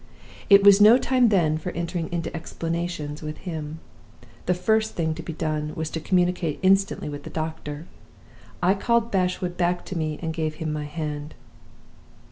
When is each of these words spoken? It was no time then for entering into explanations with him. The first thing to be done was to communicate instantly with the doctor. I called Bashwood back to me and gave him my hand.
It 0.49 0.63
was 0.63 0.81
no 0.81 0.97
time 0.97 1.29
then 1.29 1.59
for 1.59 1.69
entering 1.73 2.11
into 2.11 2.35
explanations 2.35 3.21
with 3.21 3.37
him. 3.45 3.79
The 4.47 4.55
first 4.55 4.95
thing 4.95 5.13
to 5.13 5.21
be 5.21 5.31
done 5.33 5.73
was 5.75 5.91
to 5.91 5.99
communicate 5.99 6.57
instantly 6.63 7.07
with 7.07 7.21
the 7.21 7.29
doctor. 7.29 7.85
I 8.63 8.73
called 8.73 9.11
Bashwood 9.11 9.57
back 9.57 9.85
to 9.85 9.95
me 9.95 10.17
and 10.19 10.33
gave 10.33 10.55
him 10.55 10.73
my 10.73 10.85
hand. 10.85 11.35